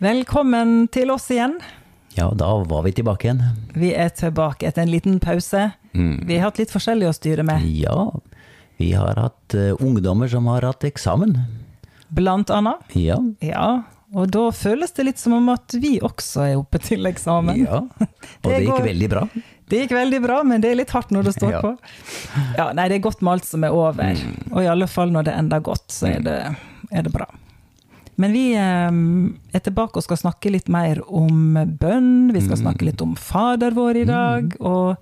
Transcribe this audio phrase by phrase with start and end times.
[0.00, 1.58] Velkommen til oss igjen.
[2.16, 3.42] Ja, da var vi tilbake igjen.
[3.76, 5.66] Vi er tilbake etter en liten pause.
[5.92, 6.22] Mm.
[6.26, 8.08] Vi har hatt litt forskjellig å styre med, Ja,
[8.80, 11.34] vi har hatt uh, ungdommer som har hatt eksamen.
[12.08, 12.80] blant annet.
[12.96, 13.18] Ja.
[13.44, 13.82] Ja,
[14.16, 17.60] og da føles det litt som om at vi også er oppe til eksamen.
[17.66, 17.82] ja.
[18.42, 19.26] Og det gikk går- veldig bra.
[19.70, 21.60] Det gikk veldig bra, men det er litt hardt når det står Ja.
[21.62, 21.76] på.
[22.56, 24.00] Ja, nei, det er godt med alt som er over.
[24.16, 24.48] Mm.
[24.50, 26.38] Og i alle fall når det ender godt, så er det,
[26.90, 27.28] er det bra.
[28.20, 28.90] Men vi eh,
[29.56, 32.30] er tilbake og skal snakke litt mer om bønn.
[32.34, 32.62] Vi skal Mm.
[32.66, 34.54] snakke litt om Fader vår i dag.
[34.60, 34.96] Og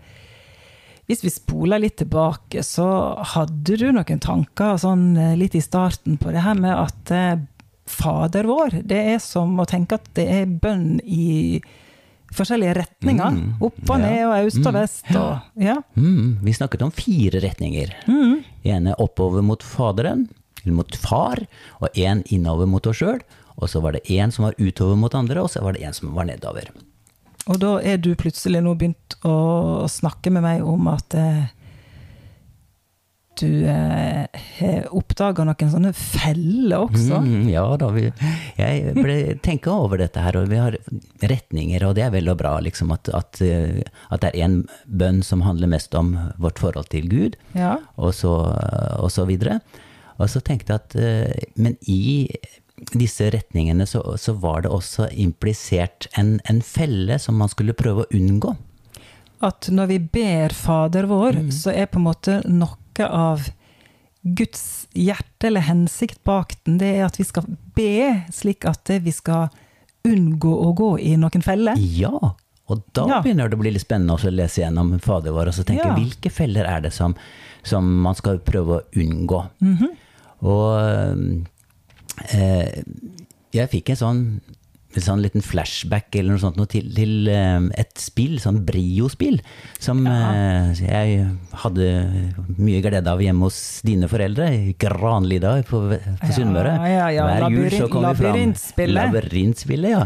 [1.08, 2.86] hvis vi spoler litt tilbake, så
[3.34, 7.36] hadde du noen tanker sånn eh, litt i starten på det her med at eh,
[7.88, 11.60] Fader vår, det er som å tenke at det er bønn i
[12.36, 13.30] forskjellige retninger.
[13.32, 13.54] Mm.
[13.64, 14.76] Opp og ned og øst og Mm.
[14.76, 15.06] vest.
[15.16, 15.76] Og, ja.
[15.96, 17.94] Mm, vi snakket om fire retninger.
[18.06, 18.44] Mm.
[18.68, 20.26] ene oppover mot Faderen,
[20.74, 21.42] mot Far,
[21.80, 23.20] og én innover mot oss sjøl.
[23.58, 25.94] Og så var det én som var utover mot andre, og så var det én
[25.96, 26.68] som var nedover.
[27.48, 31.46] Og da er du plutselig nå begynt å snakke med meg om at eh,
[33.38, 37.20] du eh, oppdaga noen sånne feller også.
[37.22, 38.08] Mm, ja da, vi,
[38.58, 40.74] jeg ble tenka over dette her, og vi har
[41.22, 44.58] retninger, og det er vel og bra liksom, at, at, eh, at det er en
[44.90, 47.76] bønn som handler mest om vårt forhold til Gud, Ja.
[47.96, 48.34] og så,
[48.98, 49.60] og så videre.
[50.18, 52.28] Og så tenkte jeg at eh, Men i
[52.94, 58.04] disse retningene så, så var det også implisert en, en felle som man skulle prøve
[58.04, 58.52] å unngå.
[59.42, 61.50] At når vi ber Fader vår, Mm.
[61.54, 63.48] så er på en måte noe av
[64.24, 67.44] Guds hjerte eller hensikt bak den, det er at vi skal
[67.76, 69.48] be slik at vi skal
[70.06, 71.78] unngå å gå i noen feller.
[71.78, 72.10] Ja,
[72.68, 73.20] og da Ja.
[73.22, 75.94] begynner det å bli litt spennende å lese gjennom Fader vår og så tenke Ja.
[75.94, 77.14] hvilke feller er det som,
[77.62, 79.48] som man skal prøve å unngå.
[79.62, 79.96] Mhm.
[80.42, 81.34] Og
[82.34, 82.82] eh,
[83.54, 84.22] jeg fikk en sånn,
[84.98, 89.40] en sånn liten flashback eller noe sånt noe til, til eh, et spill, sånn Brio-spill,
[89.82, 91.18] som eh, jeg
[91.64, 91.88] hadde
[92.56, 95.82] mye glede av hjemme hos dine foreldre, i Granlida på,
[96.22, 96.74] på Sunnmøre.
[96.80, 98.32] Ja, ja, ja, Hver jul så kom vi fram.
[98.32, 98.98] labyrintspillet.
[99.12, 100.04] Labyrintspillet, ja.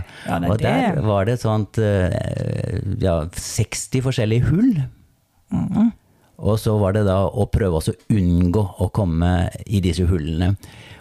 [0.48, 4.72] Og der var det et sånt eh, ja, 60 forskjellige hull.
[5.53, 5.92] Mhm.
[6.38, 10.54] Og så var det da å prøve også å unngå å komme i disse hullene.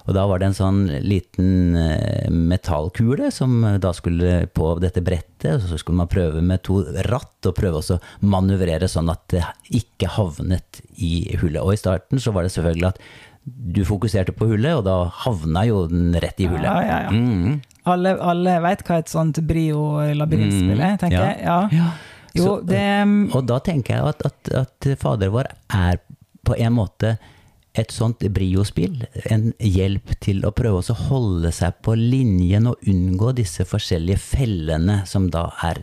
[0.09, 5.59] Og da var det en sånn liten eh, metallkule som da skulle på dette brettet,
[5.62, 9.24] og så skulle man prøve med to ratt og prøve også å manøvrere sånn at
[9.34, 9.44] det
[9.81, 11.62] ikke havnet i hullet.
[11.62, 13.02] Og i starten så var det selvfølgelig at
[13.46, 16.66] du fokuserte på hullet, og da havna jo den rett i hullet.
[16.66, 17.12] Ja, ja, ja.
[17.14, 17.62] Mm.
[17.90, 21.30] Alle, alle veit hva et sånt Brio-labyrintspill er, tenker Ja.
[21.31, 21.80] jeg.
[21.80, 21.88] Ja.
[22.36, 26.00] Jo, Så- det Og da tenker jeg at, at, at Fader vår er
[26.46, 27.18] på en måte
[27.75, 29.06] et sånt briospill.
[29.31, 35.06] En hjelp til å prøve å holde seg på linjen og unngå disse forskjellige fellene
[35.08, 35.80] som da er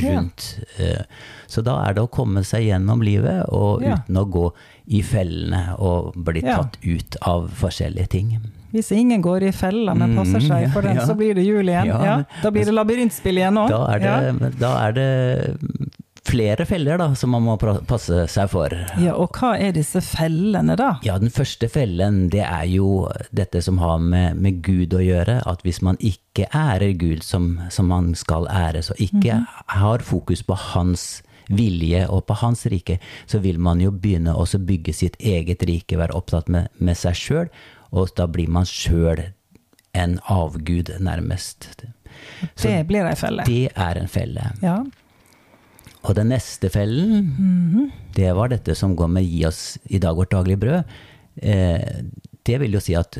[0.00, 0.58] rundt.
[0.78, 1.04] Ja.
[1.48, 3.96] Så da er det å komme seg gjennom livet og Ja.
[3.96, 4.52] uten å gå
[4.88, 6.56] i fellene og bli Ja.
[6.62, 8.40] tatt ut av forskjellige ting.
[8.70, 11.06] Hvis ingen går i fella, men passer Mm, seg for den, ja.
[11.06, 11.88] så blir det jul igjen.
[11.90, 13.70] Ja, da blir det labyrintspill igjen òg.
[13.72, 15.08] Da det, da er det
[16.30, 18.74] flere feller da, som man må passe seg for.
[19.00, 20.92] Ja, og hva er disse fellene, da?
[21.02, 25.40] Ja, den første fellen, det er jo dette som har med, med Gud å gjøre.
[25.50, 29.40] At hvis man ikke ærer Gud som, som man skal æres, og ikke
[29.80, 31.08] har fokus på hans
[31.50, 35.98] vilje og på hans rike, så vil man jo begynne å bygge sitt eget rike,
[35.98, 37.48] være opptatt med, med seg sjøl,
[37.92, 39.32] og da blir man sjøl
[39.92, 41.68] en avgud, nærmest.
[42.54, 43.44] Så Det blir ei felle.
[43.46, 44.52] det er en felle.
[44.62, 44.78] Ja.
[46.02, 50.30] Og den neste fellen, det var dette som går med 'gi oss i dag vårt
[50.30, 50.84] daglige brød'.
[51.42, 52.02] Eh,
[52.44, 53.18] det vil jo si at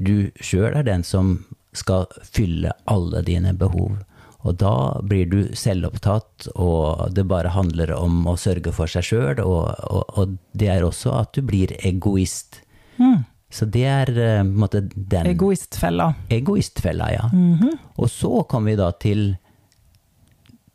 [0.00, 1.44] du sjøl er den som
[1.74, 3.98] skal fylle alle dine behov.
[4.46, 9.40] Og da blir du selvopptatt, og det bare handler om å sørge for seg sjøl.
[9.42, 12.60] Og, og, og det er også at du blir egoist.
[12.98, 13.24] Mm.
[13.50, 16.12] Så det er eh, på en måte den Egoistfella.
[16.30, 17.28] Egoistfella, ja.
[17.32, 17.76] Mhm.
[17.96, 19.28] Og så kommer vi da til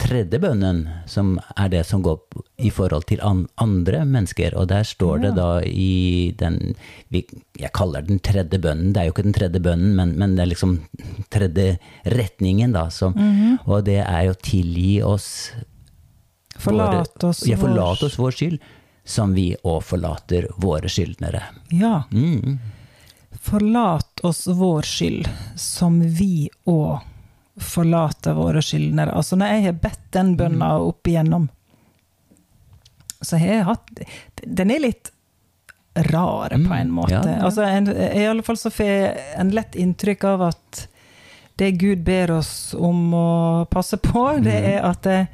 [0.04, 2.18] tredje bønnen, som er det som går
[2.66, 4.56] i forhold til an andre mennesker.
[4.60, 6.74] Og der står det da i den
[7.14, 7.24] vi,
[7.60, 8.92] Jeg kaller den tredje bønnen.
[8.94, 10.80] Det er jo ikke den tredje bønnen, men, men det er liksom
[11.32, 11.78] tredje
[12.10, 12.90] retningen, da.
[12.90, 13.16] Som,
[13.66, 15.54] Og det er jo tilgi oss
[16.60, 18.60] Forlat oss Ja, forlat oss vår skyld,
[19.06, 21.42] som vi òg forlater våre skyldnere.
[21.70, 22.04] Ja.
[22.12, 22.60] Mm.
[23.44, 25.28] Forlat oss vår skyld,
[25.60, 27.00] som vi òg
[27.60, 29.12] forlater våre skyldnere.
[29.14, 31.50] Altså, når jeg har bedt den bønna opp igjennom,
[33.24, 33.92] så har jeg hatt
[34.44, 35.12] Den er litt
[35.96, 37.12] rar, på en Mm, måte.
[37.14, 37.44] ja, ja.
[37.46, 40.88] Altså, en, I alle fall så får jeg en lett inntrykk av at
[41.58, 44.70] det Gud ber oss om å passe på, det Mhm.
[44.74, 45.26] er at eh,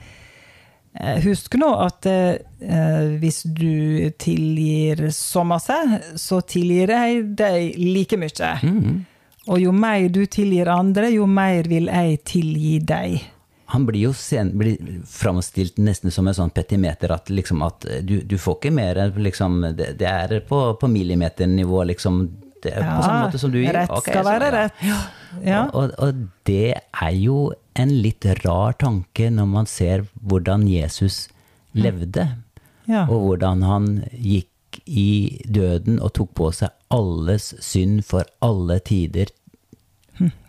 [0.98, 5.76] Husk nå at eh, hvis du tilgir så masse,
[6.18, 8.54] så tilgir jeg deg like mye.
[8.66, 9.04] Mm.
[9.50, 13.20] Og jo mer du tilgir andre, jo mer vil jeg tilgi deg.
[13.70, 18.18] Han blir jo sen, blir framstilt nesten som en sånn petimeter, at, liksom, at du,
[18.26, 22.24] du får ikke mer liksom, det, det er på, på millimeternivå, liksom.
[22.64, 23.72] Det er på samme måte som du gir.
[23.76, 24.52] rett okay, skal være ja.
[24.58, 24.86] rett.
[25.46, 25.64] Ja.
[25.78, 27.40] Og, og det er jo
[27.80, 31.28] en litt rar tanke når man ser hvordan Jesus
[31.78, 32.28] levde,
[32.90, 33.04] Ja.
[33.06, 39.30] og hvordan han gikk i døden og tok på seg alles synd for alle tider.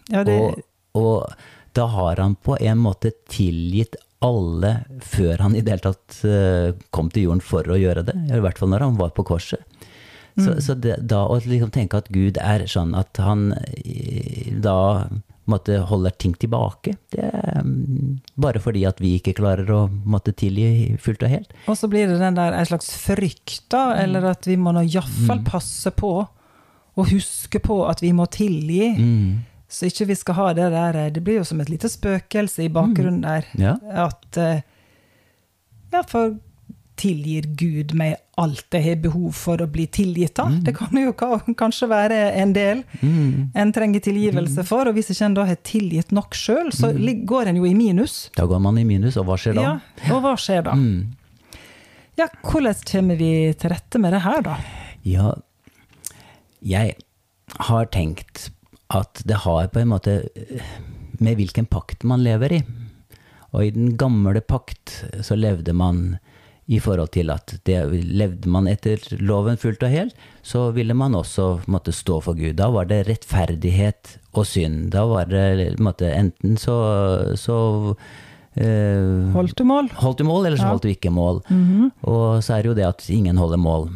[0.08, 0.62] ja, det, Og,
[0.96, 1.34] og
[1.76, 6.72] da har han på en måte tilgitt alle før han i det hele tatt eh,
[6.92, 8.16] kom til jorden for å gjøre det.
[8.28, 9.62] I hvert fall når han var på korset.
[10.44, 15.08] Så, så det, da å liksom tenke at Gud er sånn at han eh, da
[15.50, 20.30] måtte holder ting tilbake, det er mm, bare fordi at vi ikke klarer å måtte
[20.36, 21.54] tilgi fullt og helt.
[21.66, 24.00] Og så blir det den der en slags frykt, da, Mm.
[24.04, 28.92] eller at vi må nå iallfall passe på og huske på at vi må tilgi.
[28.98, 29.38] Mm.
[29.70, 32.68] Så ikke vi skal ha det der Det blir jo som et lite spøkelse i
[32.74, 33.44] bakgrunnen der.
[33.58, 33.76] Ja.
[34.06, 34.62] At eh,
[35.92, 36.36] Ja, for
[37.00, 40.52] tilgir Gud meg alt jeg har behov for å bli tilgitt av?
[40.64, 43.50] Det kan jo kanskje være en del Mm.
[43.54, 44.88] en trenger tilgivelse for.
[44.88, 47.74] Og hvis ikke en da har tilgitt nok sjøl, så lig- går en jo i
[47.74, 48.28] minus.
[48.36, 49.62] Da går man i minus, og hva skjer da?
[49.62, 50.72] Ja, og hva skjer da?
[50.76, 51.16] Mm.
[52.18, 54.56] Ja, hvordan kommer vi til rette med det her, da?
[55.04, 55.32] Ja,
[56.62, 56.96] jeg
[57.68, 58.50] har tenkt
[58.90, 60.16] at det har på en måte
[61.20, 62.62] med hvilken pakt man lever i.
[63.52, 66.18] Og i den gamle pakt så levde man
[66.70, 67.78] i forhold til at det,
[68.14, 70.14] levde man etter loven fullt og helt,
[70.46, 72.54] så ville man også måtte stå for Gud.
[72.60, 74.92] Da var det rettferdighet og synd.
[74.94, 76.76] Da var det måtte, enten så,
[77.34, 77.56] så
[78.54, 79.90] eh, Holdt du mål?
[79.98, 80.70] holdt du mål, eller så Ja.
[80.70, 81.42] holdt du ikke mål.
[82.02, 83.90] Og så er det jo det at ingen holder mål.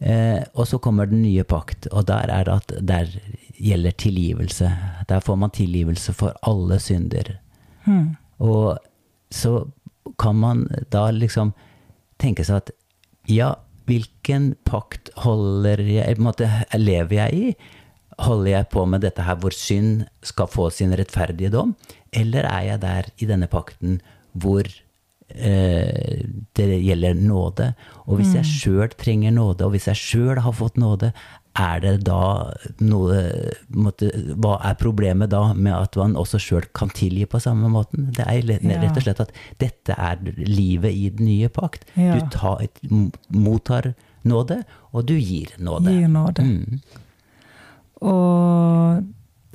[0.00, 3.06] Eh, og så kommer den nye pakt, og der er det at der
[3.62, 4.72] gjelder tilgivelse.
[5.08, 7.36] Der får man tilgivelse for alle synder.
[7.86, 8.16] Mm.
[8.40, 8.78] Og
[9.30, 9.68] så
[10.18, 11.52] kan man da liksom
[12.22, 12.72] tenke seg at
[13.30, 13.52] ja,
[13.88, 16.48] hvilken pakt holder jeg, måte,
[16.78, 17.52] lever jeg i?
[18.22, 21.74] Holder jeg på med dette her hvor synd skal få sin rettferdige dom?
[22.12, 24.00] Eller er jeg der i denne pakten
[24.32, 26.22] hvor eh,
[26.56, 27.72] det gjelder nåde?
[28.06, 31.12] Og hvis jeg sjøl trenger nåde, og hvis jeg sjøl har fått nåde,
[31.54, 32.18] er det da
[32.80, 33.18] noe
[33.68, 34.08] måtte,
[34.40, 38.06] Hva er problemet da med at man også sjøl kan tilgi på samme måten?
[38.16, 41.84] Det er rett og slett at dette er livet i den nye pakt.
[41.94, 42.14] Ja.
[42.16, 42.64] Du tar,
[43.28, 43.92] mottar
[44.24, 44.62] nåde,
[44.92, 45.92] og du gir nåde.
[45.92, 46.42] Gir nåde.
[46.46, 46.80] Mm.
[48.02, 49.04] Og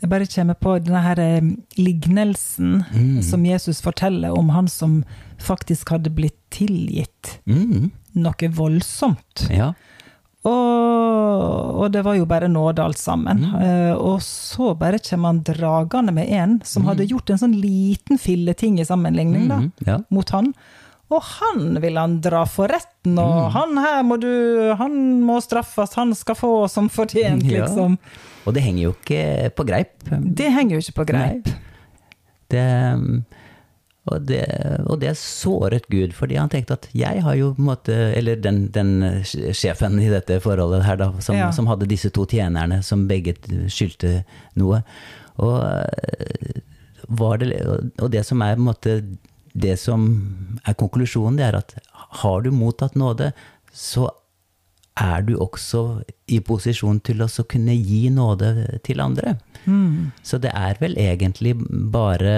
[0.01, 1.47] jeg bare kommer på denne her eh,
[1.81, 3.21] lignelsen Mm.
[3.23, 5.03] som Jesus forteller om han som
[5.39, 7.91] faktisk hadde blitt tilgitt Mm.
[8.15, 9.47] noe voldsomt.
[9.49, 9.73] Ja.
[10.47, 13.43] Og, og det var jo bare nåde alt sammen.
[13.43, 13.53] Mm.
[13.59, 18.19] Uh, og så bare kommer han dragende med en som hadde gjort en sånn liten
[18.21, 19.71] filleting i sammenligning da, Mm.
[19.87, 19.97] ja.
[20.13, 20.53] mot han.
[21.09, 25.93] Og han vil han dra for retten, og han her må du Han må straffes,
[25.95, 27.63] han skal få som fortjent, Ja.
[27.65, 27.97] liksom.
[28.45, 29.93] Og det henger jo ikke på greip.
[30.09, 31.47] Det henger jo ikke på greip.
[31.47, 31.55] Nei.
[32.49, 32.65] Det,
[34.07, 34.41] og, det,
[34.87, 38.39] og det såret Gud, fordi han tenkte at jeg har jo på en måte Eller
[38.41, 41.51] den, den sjefen i dette forholdet her, da, som, Ja.
[41.51, 43.35] som hadde disse to tjenerne som begge
[43.71, 44.23] skyldte
[44.55, 44.81] noe.
[45.37, 46.61] Og, eh,
[47.07, 47.51] var det,
[48.01, 48.95] og det som er på en måte
[49.57, 51.75] det som er konklusjonen, det er at
[52.21, 53.31] har du mottatt nåde,
[53.73, 54.09] så
[54.97, 56.01] er du også
[56.33, 59.35] i posisjon til å kunne gi nåde til andre.
[59.65, 60.11] Mm.
[60.25, 61.55] Så det er vel egentlig
[61.93, 62.35] bare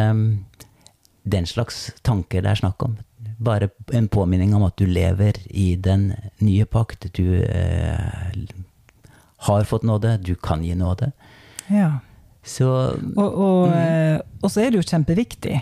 [1.29, 2.97] den slags tanker det er snakk om.
[3.39, 6.11] Bare en påminning om at du lever i den
[6.43, 7.07] nye pakt.
[7.15, 8.35] Du eh,
[9.47, 11.11] har fått nåde, du kan gi nåde.
[11.67, 11.99] Ja.
[12.43, 12.69] Så
[13.15, 14.21] Og, og, mm.
[14.41, 15.59] og så er det jo kjempeviktig.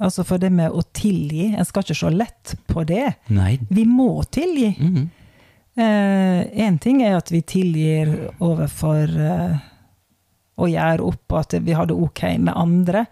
[0.00, 3.06] Altså For det med å tilgi, en skal ikke se lett på det.
[3.28, 3.58] nei.
[3.68, 4.74] Vi må tilgi.
[4.78, 5.08] Mhm.
[5.80, 8.10] Én ting er at vi tilgir
[8.42, 9.60] overfor eh,
[10.60, 13.06] å gjøre opp at vi har det ok med andre,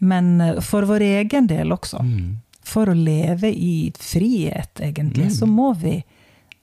[0.00, 2.02] men eh, for vår egen del også.
[2.04, 2.34] Mm.
[2.66, 6.00] For å leve i frihet, egentlig, så må vi,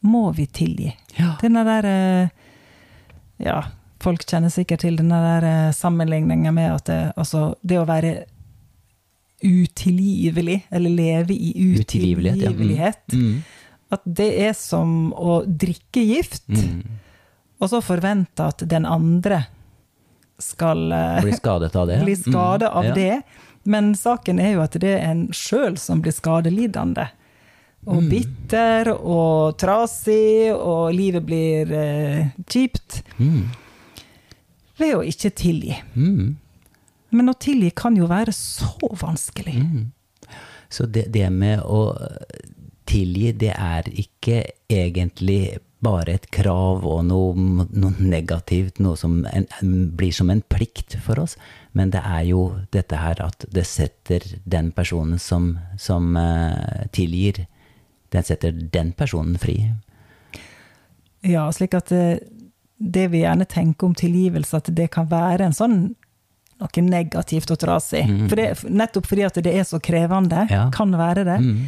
[0.04, 0.90] må vi tilgi.
[1.16, 1.36] Ja.
[1.42, 2.30] Denne der eh,
[3.44, 3.62] Ja,
[4.04, 8.26] folk kjenner sikkert til denne der eh, sammenligninga med at det, altså, det å være
[9.44, 13.18] utilgivelig, eller leve i Utilgivelighet, ja.
[13.18, 13.26] Mm.
[13.28, 13.42] Mm.
[13.92, 16.84] at det er som å drikke gift, Mm.
[17.60, 19.46] og så forvente at den andre
[20.40, 20.90] skal
[21.22, 22.00] bli skadet av det?
[22.08, 22.94] bli skada Mm, av ja.
[22.94, 23.22] det.
[23.66, 27.10] Men saken er jo at det er en sjøl som blir skadelidende.
[27.86, 28.10] Og Mm.
[28.10, 33.02] bitter og trasig, og livet blir eh, kjipt.
[33.20, 33.50] Mm,
[34.80, 35.76] Ved å ikke tilgi.
[35.96, 36.36] mm,
[37.12, 39.54] Men å tilgi kan jo være så vanskelig.
[39.60, 39.92] mm.
[40.70, 41.94] Så det, det med å
[42.90, 47.34] tilgi, det er ikke egentlig bare et krav og noe,
[47.70, 49.48] noe negativt, noe som en,
[49.98, 51.36] blir som en plikt for oss.
[51.76, 52.44] Men det er jo
[52.76, 57.46] dette her at det setter den personen som, som uh, tilgir,
[58.14, 59.58] den setter den personen fri.
[61.24, 62.30] Ja, slik at det,
[62.78, 65.78] det vi gjerne tenker om tilgivelse, at det kan være en sånn
[66.64, 68.04] noe negativt og trasig.
[68.30, 70.70] For det, nettopp fordi at det er så krevende, Ja.
[70.72, 71.40] kan være det.
[71.42, 71.66] Mm.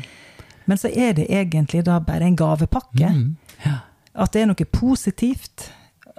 [0.65, 3.10] Men så er det egentlig da bare en gavepakke.
[3.12, 3.36] Mm.
[3.65, 3.79] Ja.
[4.15, 5.69] At det er noe positivt.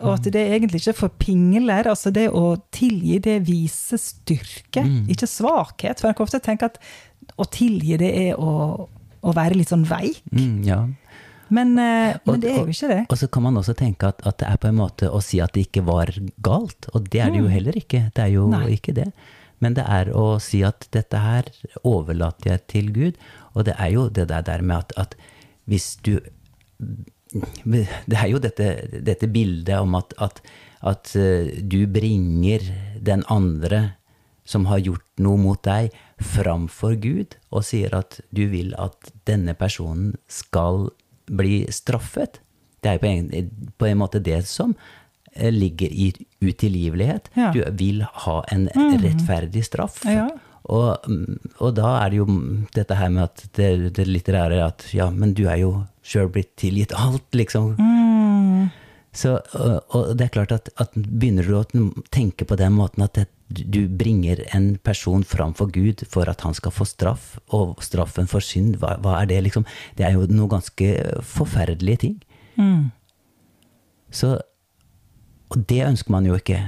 [0.04, 1.86] Og at det egentlig ikke forpingler.
[1.88, 5.06] Altså det å tilgi, det viser styrke, Mm.
[5.08, 6.00] ikke svakhet.
[6.00, 6.78] For jeg kan ofte tenke at
[7.38, 8.88] å tilgi, det er å,
[9.24, 10.20] å være litt sånn veik.
[10.32, 10.86] Mm, ja.
[11.48, 13.06] Men, eh, Og- men det er jo ikke det.
[13.08, 15.40] Og så kan man også tenke at, at det er på en måte å si
[15.40, 16.06] at det ikke var
[16.42, 18.12] galt, og det er det jo heller ikke.
[18.12, 18.76] Det er jo Nei.
[18.76, 19.12] ikke det.
[19.60, 21.44] Men det er å si at dette her
[21.84, 23.16] overlater jeg til Gud,
[23.54, 25.14] og det er jo det der med at, at
[25.66, 26.20] hvis du
[27.35, 28.66] Det er jo dette,
[29.02, 30.40] dette bildet om at, at,
[30.87, 32.62] at eh, du bringer
[33.02, 33.97] den andre
[34.47, 35.90] som har gjort noe mot deg,
[36.23, 40.87] framfor Gud, og sier at du vil at denne personen skal
[41.26, 42.38] bli straffet.
[42.80, 44.76] Det er jo på en, på en måte det som
[45.35, 46.12] eh, ligger i
[46.45, 47.33] utilgivelighet.
[47.35, 47.50] Ja.
[47.50, 48.68] Du vil ha en
[49.02, 50.04] rettferdig straff.
[50.06, 50.28] Ja.
[50.66, 51.06] Og,
[51.62, 52.26] og da er det jo
[52.75, 55.70] dette her med at det, det er at ja, men du er jo
[56.06, 57.76] sjøl blitt tilgitt alt, liksom.
[57.78, 58.66] Mm.
[59.16, 63.06] Så, og, og det er klart at, at begynner du å tenke på den måten
[63.06, 67.78] at det, du bringer en person framfor Gud for at han skal få straff, og
[67.85, 69.64] straffen for synd, hva, hva er det liksom?
[69.96, 70.90] Det er jo noe ganske
[71.25, 72.18] forferdelige ting.
[72.58, 72.90] Mm.
[74.11, 74.35] Så,
[75.54, 76.58] og det ønsker man jo ikke.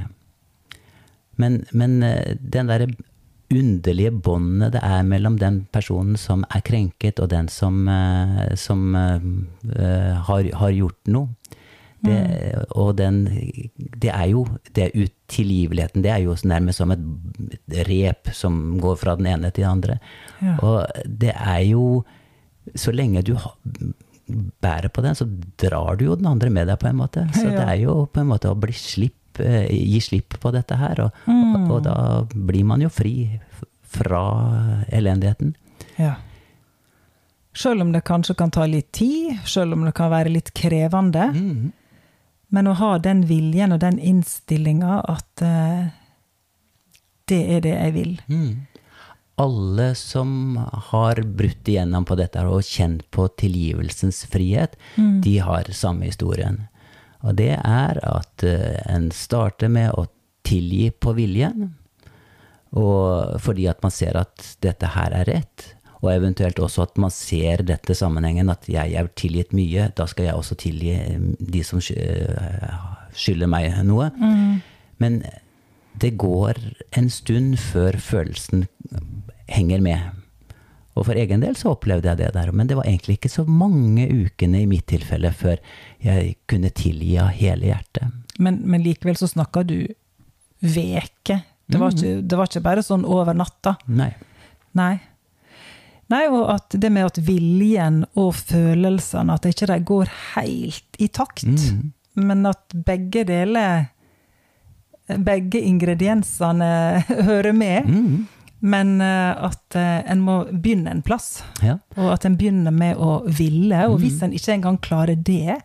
[1.39, 2.89] Men, men eh, den derre
[3.51, 8.95] underlige båndet det er mellom den personen som er krenket, og den som, eh, som
[8.95, 11.29] eh, har, har gjort noe.
[11.99, 13.25] Det, Og den
[13.75, 16.03] Det er jo det utilgiveligheten.
[16.03, 17.01] Det er jo nærmest som et
[17.89, 19.99] rep som går fra den ene til den andre.
[20.41, 20.59] Ja.
[20.63, 22.05] Og det er jo
[22.77, 23.35] Så lenge du
[24.61, 25.25] bærer på den, så
[25.57, 27.27] drar du jo den andre med deg, på en måte.
[27.33, 30.77] Så det er jo på en måte å bli slipp, eh, gi slipp på dette
[30.77, 31.01] her.
[31.07, 31.55] Og, Mm.
[31.55, 31.97] og, og da
[32.35, 33.41] blir man jo fri
[33.89, 34.23] fra
[34.93, 35.55] elendigheten.
[35.97, 36.17] Ja.
[37.59, 41.31] Sjøl om det kanskje kan ta litt tid, sjøl om det kan være litt krevende.
[41.35, 41.73] Mm.
[42.55, 45.89] Men å ha den viljen og den innstillinga at uh,
[47.29, 48.15] det er det jeg vil.
[48.29, 48.67] Mm.
[49.39, 50.57] Alle som
[50.91, 56.65] har brutt igjennom på dette og kjent på tilgivelsens frihet, de har samme historien.
[57.27, 60.07] Og det er at eh, en starter med å
[60.47, 61.73] tilgi på viljen,
[62.79, 65.73] og fordi at man ser at dette her er rett.
[65.99, 70.29] Og eventuelt også at man ser dette sammenhengen, at jeg er tilgitt mye, da skal
[70.29, 72.79] jeg også tilgi eh, de som eh,
[73.19, 74.13] skylder meg noe.
[75.03, 75.23] Men
[75.99, 76.61] det går
[76.99, 78.69] en stund før følelsen
[79.51, 79.99] henger med.
[80.99, 83.45] Og for egen del så opplevde jeg det der, men det var egentlig ikke så
[83.47, 85.61] mange ukene i mitt tilfelle før
[86.03, 88.11] jeg kunne tilgi av hele hjertet.
[88.43, 89.77] Men, men likevel så snakka du
[90.61, 91.41] veke.
[91.69, 93.77] Det var, ikke, det var ikke bare sånn over natta.
[93.87, 94.11] Nei.
[94.79, 94.95] Nei.
[96.09, 101.09] Nei, og at det med at viljen og følelsene, at ikke de går helt i
[101.13, 101.93] takt, Mm.
[102.25, 103.87] men at begge deler
[105.09, 106.67] Begge ingrediensene
[107.29, 108.27] hører med, Mm.
[108.61, 111.43] Men eh, at eh, en må begynne en plass.
[111.63, 111.79] Ja.
[111.97, 115.61] Og at en begynner med å ville, og hvis en ikke engang klarer det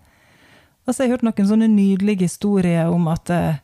[0.84, 3.62] Altså, jeg har hørt noen sånne nydelige historier om at eh,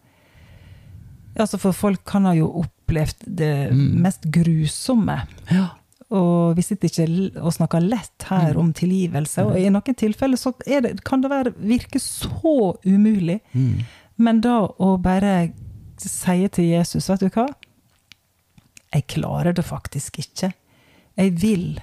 [1.36, 5.22] altså For folk kan ha jo opplevd det mest grusomme.
[5.52, 5.68] ja.
[6.10, 7.06] Og vi sitter ikke
[7.38, 9.44] og snakker lett her om tilgivelse.
[9.46, 13.36] Og i noen tilfeller så det, kan det være, virke så umulig.
[13.54, 13.84] Mm.
[14.18, 15.52] Men da å bare
[16.02, 17.46] si til Jesus, vet du hva?
[18.94, 20.52] Jeg klarer det faktisk ikke.
[21.20, 21.80] Jeg vil,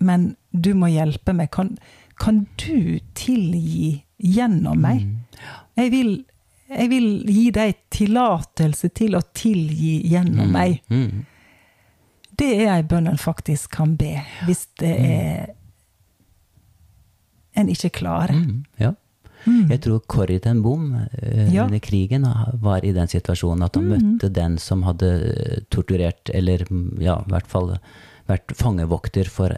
[0.00, 1.50] men du må hjelpe meg.
[1.54, 1.76] Kan,
[2.20, 5.04] kan du tilgi gjennom meg?
[5.78, 6.12] Jeg vil,
[6.70, 10.80] jeg vil gi deg tillatelse til å tilgi gjennom meg.
[10.90, 11.22] Mm.
[12.40, 14.14] Det er ei bønn en faktisk kan be,
[14.48, 15.50] hvis det er
[17.60, 18.38] en ikke klarer.
[19.46, 19.70] Mm.
[19.70, 21.64] Jeg tror Corrie ten Boom eh, Ja.
[21.64, 22.26] under krigen
[22.60, 27.20] var i den situasjonen at han møtte den som hadde eh, torturert, eller mm, ja,
[27.26, 27.74] i hvert fall
[28.28, 29.56] vært fangevokter for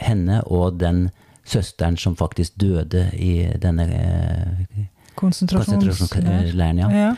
[0.00, 1.10] henne, og den
[1.44, 4.82] søsteren som faktisk døde i denne eh,
[5.20, 6.78] konsentrasjonsleiren.
[6.78, 6.90] Ja.
[6.90, 7.14] Ja.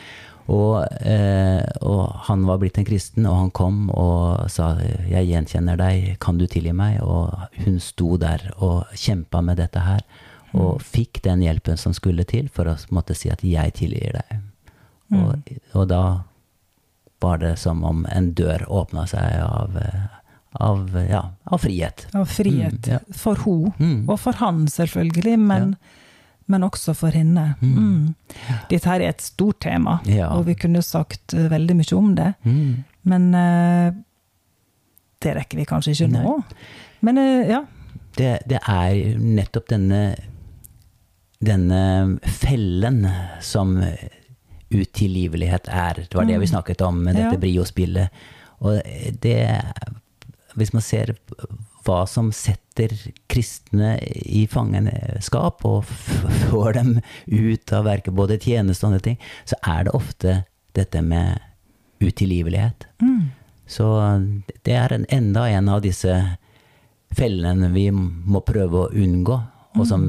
[0.51, 4.75] Og, eh, og han var blitt en kristen, og han kom og sa
[5.09, 7.31] 'jeg gjenkjenner deg, kan du tilgi meg?' Og
[7.65, 10.01] hun sto der og kjempa med dette her,
[10.55, 14.41] og fikk den hjelpen som skulle til for å måtte si at 'jeg tilgir deg'.
[15.13, 16.03] Og, og da
[17.21, 20.07] var det som om en dør åpna seg av, eh,
[20.61, 22.07] av, ja, av frihet.
[22.15, 22.87] Av frihet.
[22.89, 22.99] Mm, ja.
[23.13, 24.09] For hun, Mm.
[24.09, 25.77] og for han selvfølgelig, men,
[26.47, 27.55] men også for henne.
[27.61, 28.15] Mm.
[28.71, 30.31] Dette her er et stort tema, Ja.
[30.31, 32.35] og vi kunne sagt eh, veldig mye om det.
[32.45, 32.85] Mm.
[33.05, 33.93] Men uh,
[35.23, 36.43] det rekker vi kanskje ikke nå.
[37.01, 37.65] Men uh, ja.
[38.17, 40.17] det, det er nettopp denne
[41.43, 43.03] denne fellen
[43.43, 43.75] som
[44.73, 46.05] utilgivelighet er.
[46.09, 47.41] Det var det vi snakket om med dette Ja.
[47.41, 48.09] Brio-spillet.
[48.61, 48.81] Og
[49.21, 49.63] det
[50.55, 51.15] Hvis man ser
[51.87, 52.93] hva som setter
[53.27, 55.85] kristne i fangenskap, og
[56.51, 59.19] får dem ut av verket, både tjeneste og andre ting,
[59.49, 60.45] så er det ofte
[60.77, 61.41] dette med
[62.01, 62.87] utilgivelighet.
[63.67, 63.89] Så
[64.63, 66.37] det er en, enda en av disse
[67.17, 69.41] fellene vi må prøve å unngå,
[69.73, 70.03] og som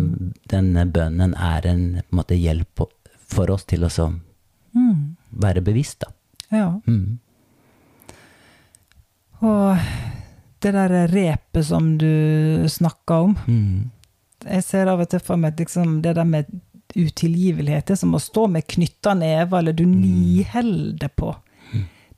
[0.52, 2.84] denne bønnen er en, på en måte, hjelp
[3.34, 4.10] for oss til å så
[5.44, 6.04] være bevisst.
[6.04, 6.12] Da.
[6.58, 6.70] ja.
[6.88, 7.20] Mm.
[9.44, 9.88] Og
[10.64, 13.90] det der repet som du snakka om Mm.
[14.44, 16.50] Jeg ser av og til for meg liksom, det der med
[17.00, 21.30] utilgivelighet det er som å stå med knytta neve, eller du niholder på.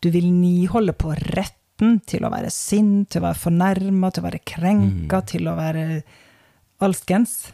[0.01, 4.25] Du vil niholde på retten til å være sint, til å være fornærma, til å
[4.25, 5.85] være krenka, til å være
[6.83, 7.51] alskens.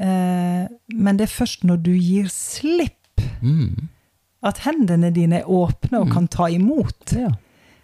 [0.00, 0.64] Eh,
[0.96, 2.96] men det er først når du gir slipp,
[3.42, 3.88] Mm.
[4.42, 7.12] at hendene dine er åpne og kan ta imot.
[7.12, 7.30] Ja.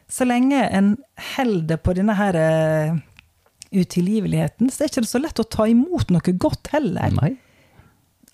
[0.09, 0.97] Så lenge en
[1.37, 2.97] holder på denne her eh,
[3.73, 7.11] utilgiveligheten, så er det ikke så lett å ta imot noe godt heller.
[7.21, 7.35] Nei.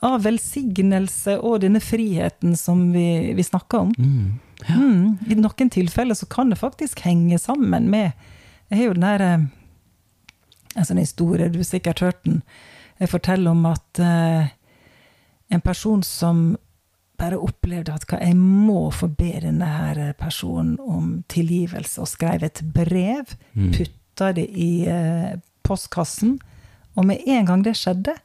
[0.02, 3.92] Av velsignelse og denne friheten som vi, vi snakker om.
[3.98, 4.40] Mm.
[4.68, 8.12] Mm, I noen tilfeller så kan det faktisk henge sammen med
[8.70, 9.46] Jeg har jo den her eh,
[10.76, 12.42] En sånn historie, du har sikkert hørt den.
[13.00, 14.52] Jeg forteller om at eh,
[15.52, 16.44] en person som
[17.20, 22.62] bare opplevde at jeg må få be denne her personen om tilgivelse, og skrev et
[22.74, 26.38] brev, putta det i eh, postkassen,
[26.96, 28.16] og med en gang det skjedde,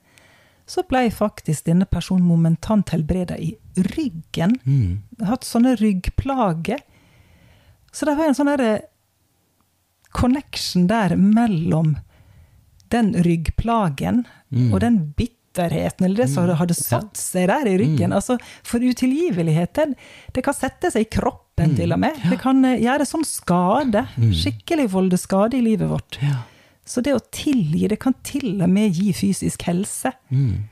[0.68, 3.54] så ble faktisk denne personen momentant helbreda i
[3.94, 4.58] ryggen.
[4.66, 4.98] Mm.
[5.30, 6.82] Hatt sånne ryggplager.
[7.96, 8.74] Så det var en sånn derre
[10.12, 11.96] connection der mellom
[12.94, 14.26] den ryggplagen
[14.72, 18.14] og den bitterheten, eller det som hadde satt seg der i ryggen.
[18.16, 19.82] Altså, for utilgivelighet,
[20.36, 22.20] det, kan sette seg i kroppen til og med.
[22.30, 24.06] Det kan eh, gjøre sånn skade.
[24.16, 26.20] Skikkelig volde skade i livet vårt.
[26.24, 26.44] Ja.
[26.88, 30.14] Så det å tilgi, det kan til og med gi fysisk helse.
[30.32, 30.68] Mm.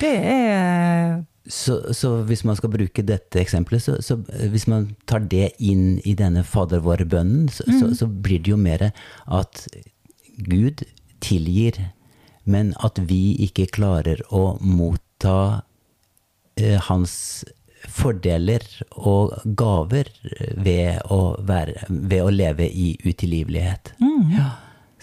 [0.00, 4.16] Det er Så, så hvis man skal bruke dette eksempelet, så, så
[4.52, 8.56] hvis man tar det inn i denne Fader vår-bønnen, så, så, så blir det jo
[8.56, 8.86] mer
[9.28, 9.66] at
[10.48, 10.86] Gud
[11.20, 11.78] tilgir,
[12.44, 15.62] men at vi ikke klarer å motta
[16.56, 17.44] eh, hans
[17.88, 18.62] fordeler
[18.96, 20.08] og gaver
[20.56, 23.92] ved å, være, ved å leve i utilgivelighet.
[24.32, 24.50] Ja.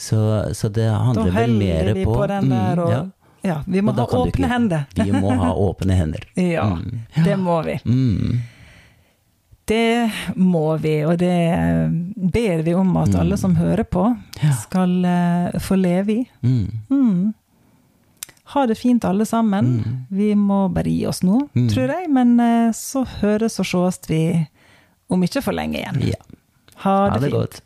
[0.02, 0.17] Så,
[0.58, 3.02] så det handler vel mer på, på den der, Mm, ja.
[3.45, 4.86] ja, vi må ha åpne ikke- hender.
[4.97, 6.26] Vi må ha åpne hender.
[6.36, 7.04] Ja, Mm.
[7.26, 7.76] det må vi.
[9.72, 10.12] Mm.
[10.36, 14.04] Det må vi, og det ber vi om at alle som hører på,
[14.62, 16.26] skal eh, få leve i.
[16.44, 16.68] Mm.
[16.92, 17.34] Mm.
[18.52, 19.70] Ha det fint, alle sammen.
[20.12, 21.70] Vi må bare gi oss nå, Mm.
[21.72, 22.10] tror jeg.
[22.12, 24.48] Men eh, så høres og sees vi
[25.10, 26.02] om ikke for lenge igjen.
[26.12, 26.20] Ja.
[26.84, 27.40] Ha Ha det det fint.
[27.40, 27.62] godt.